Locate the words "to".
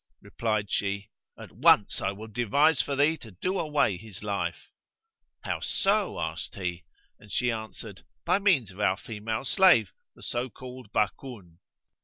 3.17-3.29